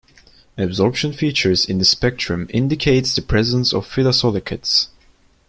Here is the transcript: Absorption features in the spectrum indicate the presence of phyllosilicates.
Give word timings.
Absorption 0.57 1.13
features 1.13 1.63
in 1.69 1.77
the 1.77 1.85
spectrum 1.85 2.47
indicate 2.49 3.05
the 3.05 3.21
presence 3.21 3.71
of 3.71 3.87
phyllosilicates. 3.87 4.87